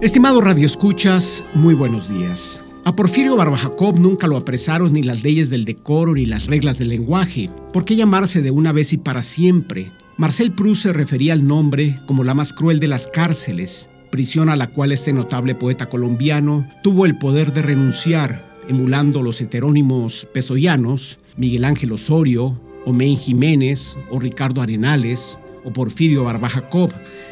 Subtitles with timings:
[0.00, 2.62] Estimado Radio Escuchas, muy buenos días.
[2.86, 6.78] A Porfirio Barba Jacob nunca lo apresaron ni las leyes del decoro ni las reglas
[6.78, 7.50] del lenguaje.
[7.70, 9.92] ¿Por qué llamarse de una vez y para siempre?
[10.16, 14.56] Marcel Proust se refería al nombre como la más cruel de las cárceles, prisión a
[14.56, 21.18] la cual este notable poeta colombiano tuvo el poder de renunciar, emulando los heterónimos pesoyanos,
[21.36, 26.90] Miguel Ángel Osorio, Omén Jiménez o Ricardo Arenales, o Porfirio Barba Jacob,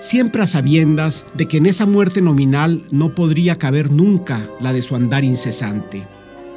[0.00, 4.82] siempre a sabiendas de que en esa muerte nominal no podría caber nunca la de
[4.82, 6.06] su andar incesante.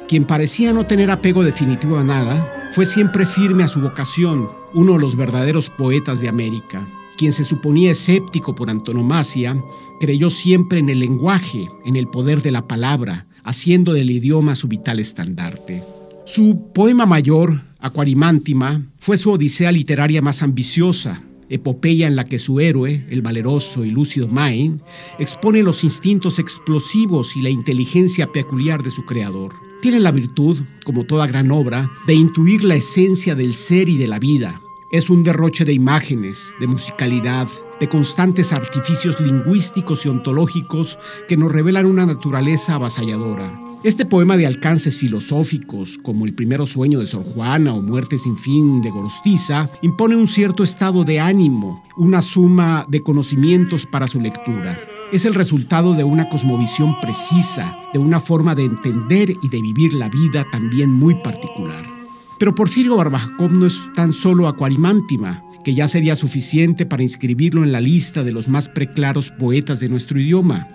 [0.08, 4.94] Quien parecía no tener apego definitivo a nada, fue siempre firme a su vocación, uno
[4.94, 6.86] de los verdaderos poetas de América.
[7.16, 9.56] Quien se suponía escéptico por antonomasia,
[10.00, 14.68] creyó siempre en el lenguaje, en el poder de la palabra, haciendo del idioma su
[14.68, 15.82] vital estandarte.
[16.26, 21.20] Su poema mayor, Aquarimántima, fue su odisea literaria más ambiciosa,
[21.54, 24.80] epopeya en la que su héroe, el valeroso y lúcido Maine,
[25.18, 29.52] expone los instintos explosivos y la inteligencia peculiar de su creador.
[29.80, 34.08] Tiene la virtud, como toda gran obra, de intuir la esencia del ser y de
[34.08, 34.60] la vida.
[34.94, 37.48] Es un derroche de imágenes, de musicalidad,
[37.80, 43.60] de constantes artificios lingüísticos y ontológicos que nos revelan una naturaleza avasalladora.
[43.82, 48.36] Este poema de alcances filosóficos, como El primero sueño de Sor Juana o Muerte sin
[48.36, 54.20] fin de Gorostiza, impone un cierto estado de ánimo, una suma de conocimientos para su
[54.20, 54.78] lectura.
[55.10, 59.92] Es el resultado de una cosmovisión precisa, de una forma de entender y de vivir
[59.92, 62.03] la vida también muy particular.
[62.38, 67.72] Pero Porfirio Barbajov no es tan solo acuarimántima, que ya sería suficiente para inscribirlo en
[67.72, 70.68] la lista de los más preclaros poetas de nuestro idioma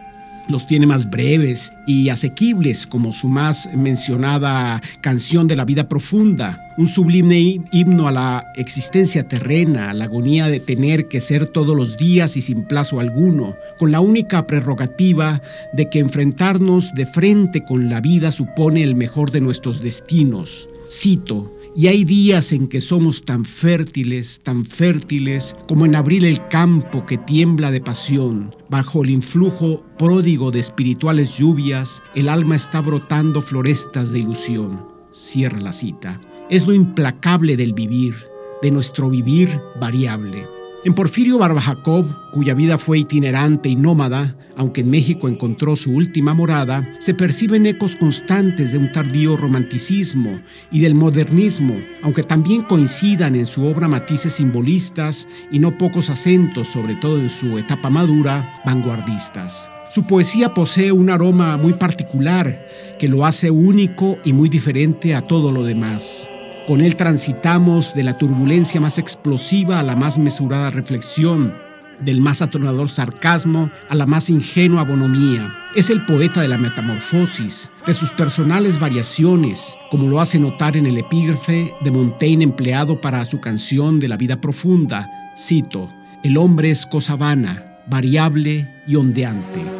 [0.48, 6.74] los tiene más breves y asequibles, como su más mencionada canción de la vida profunda,
[6.78, 11.76] un sublime himno a la existencia terrena, a la agonía de tener que ser todos
[11.76, 15.42] los días y sin plazo alguno, con la única prerrogativa
[15.74, 20.70] de que enfrentarnos de frente con la vida supone el mejor de nuestros destinos.
[20.92, 26.46] Cito, y hay días en que somos tan fértiles, tan fértiles, como en abril el
[26.50, 28.54] campo que tiembla de pasión.
[28.68, 34.86] Bajo el influjo pródigo de espirituales lluvias, el alma está brotando florestas de ilusión.
[35.14, 36.20] Cierra la cita.
[36.50, 38.14] Es lo implacable del vivir,
[38.62, 40.59] de nuestro vivir variable.
[40.86, 45.92] En Porfirio Barba Jacob, cuya vida fue itinerante y nómada, aunque en México encontró su
[45.92, 50.40] última morada, se perciben ecos constantes de un tardío romanticismo
[50.72, 56.70] y del modernismo, aunque también coincidan en su obra matices simbolistas y no pocos acentos,
[56.70, 59.70] sobre todo en su etapa madura, vanguardistas.
[59.90, 62.66] Su poesía posee un aroma muy particular
[62.98, 66.30] que lo hace único y muy diferente a todo lo demás.
[66.70, 71.58] Con él transitamos de la turbulencia más explosiva a la más mesurada reflexión,
[72.00, 75.52] del más atronador sarcasmo a la más ingenua bonomía.
[75.74, 80.86] Es el poeta de la metamorfosis, de sus personales variaciones, como lo hace notar en
[80.86, 85.10] el epígrafe de Montaigne empleado para su canción de la vida profunda.
[85.36, 85.92] Cito,
[86.22, 89.79] el hombre es cosa vana, variable y ondeante.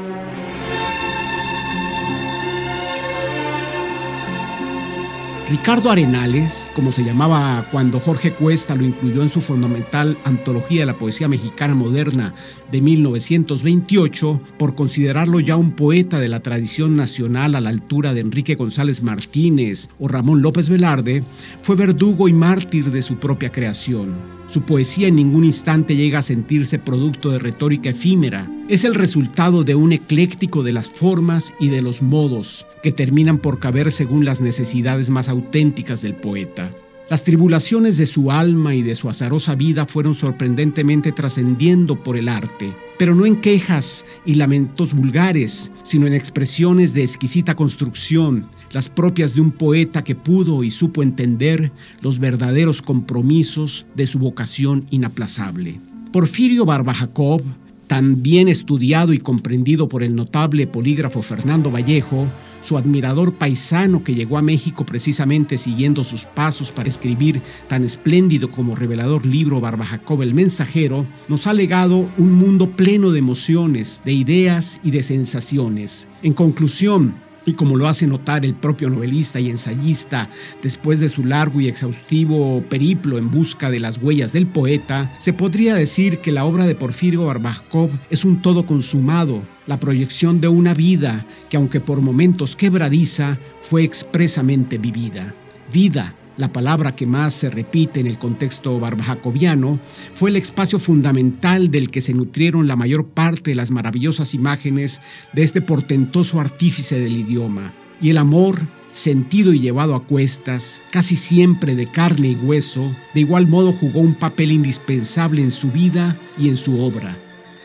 [5.50, 10.86] Ricardo Arenales, como se llamaba cuando Jorge Cuesta lo incluyó en su fundamental Antología de
[10.86, 12.36] la Poesía Mexicana Moderna
[12.72, 18.22] de 1928, por considerarlo ya un poeta de la tradición nacional a la altura de
[18.22, 21.24] Enrique González Martínez o Ramón López Velarde,
[21.64, 24.18] fue verdugo y mártir de su propia creación.
[24.46, 28.48] Su poesía en ningún instante llega a sentirse producto de retórica efímera.
[28.70, 33.40] Es el resultado de un ecléctico de las formas y de los modos que terminan
[33.40, 36.72] por caber según las necesidades más auténticas del poeta.
[37.10, 42.30] Las tribulaciones de su alma y de su azarosa vida fueron sorprendentemente trascendiendo por el
[42.30, 48.88] arte, pero no en quejas y lamentos vulgares, sino en expresiones de exquisita construcción, las
[48.88, 51.72] propias de un poeta que pudo y supo entender
[52.02, 55.82] los verdaderos compromisos de su vocación inaplazable.
[56.12, 57.42] Porfirio Barba Jacob
[57.90, 62.32] tan bien estudiado y comprendido por el notable polígrafo Fernando Vallejo,
[62.62, 68.52] su admirador paisano que llegó a México precisamente siguiendo sus pasos para escribir tan espléndido
[68.52, 74.04] como revelador libro Barba Jacob el Mensajero, nos ha legado un mundo pleno de emociones,
[74.06, 76.08] de ideas y de sensaciones.
[76.22, 77.16] En conclusión,
[77.50, 80.30] y como lo hace notar el propio novelista y ensayista
[80.62, 85.34] después de su largo y exhaustivo periplo en busca de las huellas del poeta, se
[85.34, 90.48] podría decir que la obra de Porfirio Barbajkov es un todo consumado, la proyección de
[90.48, 95.34] una vida que aunque por momentos quebradiza, fue expresamente vivida.
[95.72, 99.78] Vida la palabra que más se repite en el contexto barbajacoviano,
[100.14, 105.02] fue el espacio fundamental del que se nutrieron la mayor parte de las maravillosas imágenes
[105.34, 107.74] de este portentoso artífice del idioma.
[108.02, 108.58] Y el amor,
[108.92, 114.00] sentido y llevado a cuestas, casi siempre de carne y hueso, de igual modo jugó
[114.00, 117.18] un papel indispensable en su vida y en su obra.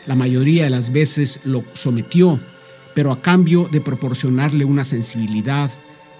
[0.05, 2.41] La mayoría de las veces lo sometió,
[2.93, 5.71] pero a cambio de proporcionarle una sensibilidad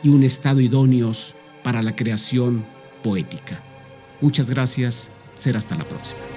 [0.04, 2.63] y un estado idóneos para la creación
[3.01, 3.59] poética.
[4.21, 6.34] Muchas gracias, será hasta la próxima.